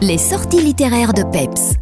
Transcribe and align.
Les 0.00 0.16
sorties 0.16 0.62
littéraires 0.62 1.12
de 1.12 1.24
Peps. 1.24 1.74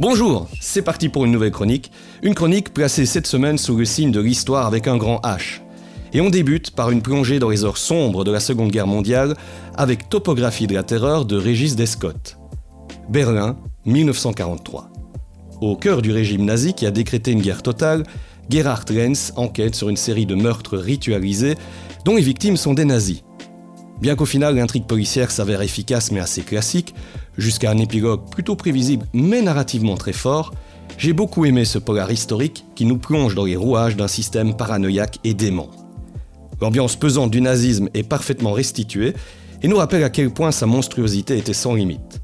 Bonjour, 0.00 0.48
c'est 0.60 0.82
parti 0.82 1.08
pour 1.08 1.24
une 1.24 1.30
nouvelle 1.30 1.52
chronique. 1.52 1.92
Une 2.24 2.34
chronique 2.34 2.74
placée 2.74 3.06
cette 3.06 3.28
semaine 3.28 3.56
sous 3.56 3.76
le 3.76 3.84
signe 3.84 4.10
de 4.10 4.20
l'histoire 4.20 4.66
avec 4.66 4.88
un 4.88 4.96
grand 4.96 5.20
H. 5.20 5.60
Et 6.12 6.20
on 6.20 6.28
débute 6.28 6.72
par 6.72 6.90
une 6.90 7.02
plongée 7.02 7.38
dans 7.38 7.50
les 7.50 7.64
heures 7.64 7.76
sombres 7.76 8.24
de 8.24 8.32
la 8.32 8.40
Seconde 8.40 8.72
Guerre 8.72 8.88
mondiale 8.88 9.36
avec 9.76 10.08
Topographie 10.08 10.66
de 10.66 10.74
la 10.74 10.82
terreur 10.82 11.24
de 11.24 11.36
Régis 11.36 11.76
Descott. 11.76 12.36
Berlin, 13.08 13.56
1943. 13.86 14.90
Au 15.60 15.76
cœur 15.76 16.02
du 16.02 16.10
régime 16.10 16.44
nazi 16.44 16.74
qui 16.74 16.84
a 16.84 16.90
décrété 16.90 17.30
une 17.30 17.42
guerre 17.42 17.62
totale, 17.62 18.02
Gerhard 18.48 18.86
Lenz 18.90 19.32
enquête 19.36 19.76
sur 19.76 19.88
une 19.88 19.96
série 19.96 20.26
de 20.26 20.34
meurtres 20.34 20.78
ritualisés 20.78 21.54
dont 22.04 22.16
les 22.16 22.22
victimes 22.22 22.56
sont 22.56 22.74
des 22.74 22.84
nazis. 22.84 23.22
Bien 24.00 24.16
qu'au 24.16 24.24
final 24.24 24.56
l'intrigue 24.56 24.86
policière 24.86 25.30
s'avère 25.30 25.60
efficace 25.60 26.10
mais 26.10 26.20
assez 26.20 26.40
classique, 26.40 26.94
jusqu'à 27.36 27.70
un 27.70 27.76
épilogue 27.76 28.30
plutôt 28.30 28.56
prévisible 28.56 29.06
mais 29.12 29.42
narrativement 29.42 29.96
très 29.96 30.14
fort, 30.14 30.54
j'ai 30.96 31.12
beaucoup 31.12 31.44
aimé 31.44 31.66
ce 31.66 31.78
polar 31.78 32.10
historique 32.10 32.64
qui 32.74 32.86
nous 32.86 32.96
plonge 32.96 33.34
dans 33.34 33.44
les 33.44 33.56
rouages 33.56 33.96
d'un 33.96 34.08
système 34.08 34.56
paranoïaque 34.56 35.18
et 35.22 35.34
dément. 35.34 35.70
L'ambiance 36.62 36.96
pesante 36.96 37.30
du 37.30 37.42
nazisme 37.42 37.90
est 37.92 38.02
parfaitement 38.02 38.52
restituée 38.52 39.14
et 39.62 39.68
nous 39.68 39.76
rappelle 39.76 40.04
à 40.04 40.10
quel 40.10 40.30
point 40.30 40.50
sa 40.50 40.66
monstruosité 40.66 41.36
était 41.36 41.52
sans 41.52 41.74
limite. 41.74 42.20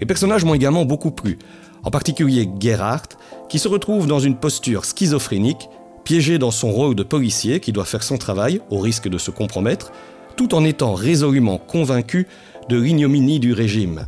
Les 0.00 0.06
personnages 0.06 0.44
m'ont 0.44 0.54
également 0.54 0.84
beaucoup 0.84 1.10
plu, 1.10 1.38
en 1.82 1.90
particulier 1.90 2.48
Gerhardt, 2.60 3.16
qui 3.48 3.58
se 3.58 3.68
retrouve 3.68 4.06
dans 4.06 4.20
une 4.20 4.36
posture 4.36 4.84
schizophrénique, 4.84 5.68
piégé 6.04 6.38
dans 6.38 6.50
son 6.50 6.70
rôle 6.70 6.94
de 6.94 7.02
policier 7.02 7.58
qui 7.58 7.72
doit 7.72 7.84
faire 7.84 8.02
son 8.02 8.18
travail 8.18 8.60
au 8.70 8.78
risque 8.78 9.08
de 9.08 9.18
se 9.18 9.30
compromettre, 9.30 9.92
tout 10.36 10.54
en 10.54 10.64
étant 10.64 10.94
résolument 10.94 11.58
convaincu 11.58 12.26
de 12.68 12.78
l'ignominie 12.78 13.40
du 13.40 13.52
régime. 13.52 14.06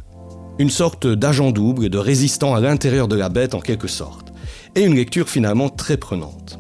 Une 0.59 0.71
sorte 0.71 1.07
d'agent 1.07 1.51
double, 1.51 1.89
de 1.89 1.99
résistant 1.99 2.55
à 2.55 2.61
l'intérieur 2.61 3.09
de 3.09 3.17
la 3.17 3.29
bête 3.29 3.55
en 3.55 3.61
quelque 3.61 3.89
sorte, 3.89 4.33
et 4.75 4.83
une 4.83 4.97
lecture 4.97 5.29
finalement 5.29 5.69
très 5.69 5.97
prenante. 5.97 6.59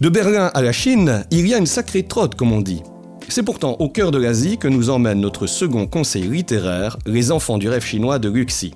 De 0.00 0.08
Berlin 0.08 0.50
à 0.54 0.62
la 0.62 0.72
Chine, 0.72 1.24
il 1.30 1.46
y 1.46 1.54
a 1.54 1.58
une 1.58 1.66
sacrée 1.66 2.04
trotte 2.04 2.34
comme 2.34 2.52
on 2.52 2.60
dit. 2.60 2.82
C'est 3.28 3.42
pourtant 3.42 3.76
au 3.78 3.88
cœur 3.88 4.10
de 4.10 4.18
l'Asie 4.18 4.58
que 4.58 4.68
nous 4.68 4.90
emmène 4.90 5.20
notre 5.20 5.46
second 5.46 5.86
conseil 5.86 6.24
littéraire, 6.24 6.98
Les 7.06 7.32
enfants 7.32 7.58
du 7.58 7.68
rêve 7.68 7.84
chinois 7.84 8.18
de 8.18 8.28
Luxi. 8.28 8.74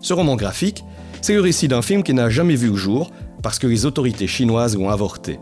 Ce 0.00 0.12
roman 0.12 0.36
graphique, 0.36 0.84
c'est 1.22 1.34
le 1.34 1.40
récit 1.40 1.68
d'un 1.68 1.82
film 1.82 2.02
qui 2.02 2.12
n'a 2.12 2.28
jamais 2.28 2.56
vu 2.56 2.68
le 2.68 2.76
jour 2.76 3.10
parce 3.42 3.58
que 3.58 3.66
les 3.66 3.86
autorités 3.86 4.26
chinoises 4.26 4.76
l'ont 4.76 4.90
avorté. 4.90 5.38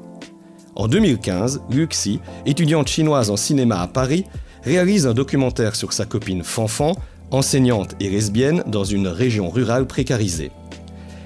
En 0.74 0.88
2015, 0.88 1.62
Luxi, 1.70 2.20
étudiante 2.46 2.88
chinoise 2.88 3.30
en 3.30 3.36
cinéma 3.36 3.80
à 3.80 3.86
Paris, 3.86 4.24
réalise 4.62 5.06
un 5.06 5.12
documentaire 5.12 5.76
sur 5.76 5.92
sa 5.92 6.06
copine 6.06 6.42
Fanfan, 6.42 6.96
enseignante 7.30 7.94
et 8.00 8.08
lesbienne 8.08 8.62
dans 8.66 8.84
une 8.84 9.08
région 9.08 9.50
rurale 9.50 9.86
précarisée. 9.86 10.50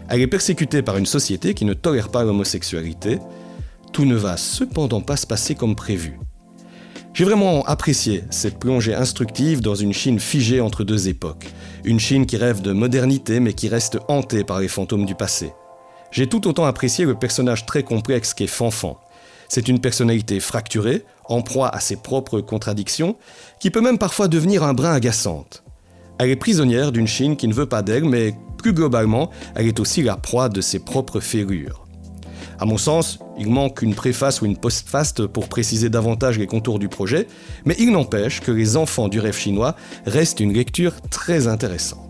Elle 0.08 0.20
est 0.20 0.26
persécutée 0.26 0.82
par 0.82 0.96
une 0.96 1.06
société 1.06 1.54
qui 1.54 1.64
ne 1.64 1.74
tolère 1.74 2.08
pas 2.08 2.24
l'homosexualité. 2.24 3.18
Tout 3.92 4.04
ne 4.04 4.16
va 4.16 4.36
cependant 4.36 5.00
pas 5.00 5.16
se 5.16 5.26
passer 5.26 5.54
comme 5.54 5.76
prévu. 5.76 6.18
J'ai 7.14 7.24
vraiment 7.24 7.64
apprécié 7.64 8.24
cette 8.30 8.58
plongée 8.58 8.94
instructive 8.94 9.60
dans 9.60 9.74
une 9.74 9.92
Chine 9.92 10.20
figée 10.20 10.60
entre 10.60 10.84
deux 10.84 11.08
époques. 11.08 11.46
Une 11.84 12.00
Chine 12.00 12.26
qui 12.26 12.36
rêve 12.36 12.62
de 12.62 12.72
modernité 12.72 13.40
mais 13.40 13.54
qui 13.54 13.68
reste 13.68 13.98
hantée 14.08 14.44
par 14.44 14.60
les 14.60 14.68
fantômes 14.68 15.06
du 15.06 15.14
passé. 15.14 15.52
J'ai 16.10 16.26
tout 16.26 16.46
autant 16.46 16.64
apprécié 16.64 17.04
le 17.04 17.14
personnage 17.14 17.64
très 17.64 17.82
complexe 17.84 18.34
qu'est 18.34 18.46
Fanfan. 18.46 18.98
C'est 19.48 19.68
une 19.68 19.80
personnalité 19.80 20.40
fracturée, 20.40 21.04
en 21.24 21.42
proie 21.42 21.68
à 21.68 21.80
ses 21.80 21.96
propres 21.96 22.40
contradictions, 22.40 23.16
qui 23.60 23.70
peut 23.70 23.80
même 23.80 23.98
parfois 23.98 24.28
devenir 24.28 24.62
un 24.62 24.74
brin 24.74 24.92
agaçante. 24.92 25.62
Elle 26.18 26.30
est 26.30 26.36
prisonnière 26.36 26.92
d'une 26.92 27.06
Chine 27.06 27.36
qui 27.36 27.48
ne 27.48 27.54
veut 27.54 27.66
pas 27.66 27.82
d'elle, 27.82 28.04
mais 28.04 28.34
plus 28.58 28.72
globalement, 28.72 29.30
elle 29.54 29.66
est 29.66 29.80
aussi 29.80 30.02
la 30.02 30.16
proie 30.16 30.48
de 30.48 30.60
ses 30.60 30.78
propres 30.78 31.20
férures. 31.20 31.86
À 32.58 32.64
mon 32.64 32.78
sens, 32.78 33.18
il 33.38 33.50
manque 33.50 33.82
une 33.82 33.94
préface 33.94 34.40
ou 34.40 34.46
une 34.46 34.56
postface 34.56 35.12
pour 35.32 35.48
préciser 35.48 35.90
davantage 35.90 36.38
les 36.38 36.46
contours 36.46 36.78
du 36.78 36.88
projet, 36.88 37.26
mais 37.66 37.76
il 37.78 37.92
n'empêche 37.92 38.40
que 38.40 38.50
Les 38.50 38.78
enfants 38.78 39.08
du 39.08 39.20
rêve 39.20 39.36
chinois 39.36 39.76
restent 40.06 40.40
une 40.40 40.54
lecture 40.54 40.94
très 41.10 41.48
intéressante. 41.48 42.00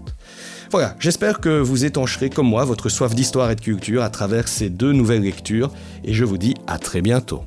Voilà, 0.71 0.97
j'espère 0.99 1.41
que 1.41 1.61
vous 1.61 1.85
étancherez 1.85 2.31
comme 2.31 2.49
moi 2.49 2.65
votre 2.65 2.89
soif 2.89 3.15
d'histoire 3.15 3.51
et 3.51 3.55
de 3.57 3.61
culture 3.61 4.03
à 4.03 4.11
travers 4.11 4.49
ces 4.49 4.69
deux 4.69 4.93
nouvelles 4.93 5.23
lectures, 5.23 5.73
et 6.05 6.13
je 6.13 6.25
vous 6.25 6.39
dis 6.39 6.55
à 6.67 6.79
très 6.79 7.01
bientôt. 7.01 7.43